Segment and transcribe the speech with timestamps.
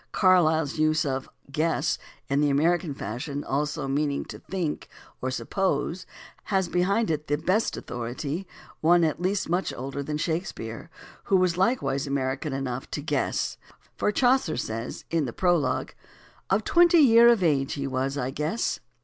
[0.11, 4.89] Carlyle's use of "guess" in the American fashion also, as meaning to "think"
[5.21, 6.07] or "suppose,"
[6.45, 8.47] has behind it the best authority—
[8.81, 10.89] one at least much older than Shakespeare,
[11.25, 13.57] who was likewise American enough "to guess";
[13.95, 15.91] for Chaucer says, in the Prologue
[16.49, 18.79] (I, 82), "Of twenty yeer of age, he was, I gesse."